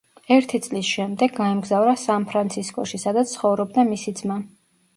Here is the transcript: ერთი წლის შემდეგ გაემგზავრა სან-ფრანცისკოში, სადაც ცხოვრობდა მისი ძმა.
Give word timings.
ერთი 0.35 0.59
წლის 0.67 0.87
შემდეგ 0.93 1.35
გაემგზავრა 1.41 1.93
სან-ფრანცისკოში, 2.05 3.03
სადაც 3.07 3.37
ცხოვრობდა 3.37 3.89
მისი 3.95 4.19
ძმა. 4.23 4.43